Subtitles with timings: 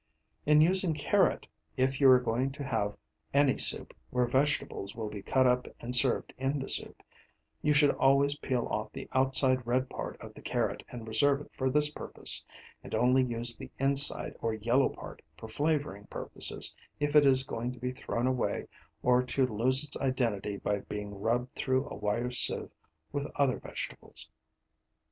[0.47, 1.45] In using carrot,
[1.77, 2.97] if you are going to have
[3.35, 7.03] any soup where vegetables will be cut up and served in the soup,
[7.61, 11.51] you should always peel off the outside red part of the carrot and reserve it
[11.55, 12.43] for this purpose,
[12.83, 17.77] and only use the inside or yellow part for flavouring purposes if is going to
[17.77, 18.65] be thrown away
[19.03, 22.71] or to lose its identity by being rubbed through a wire sieve
[23.11, 24.31] with other vegetables.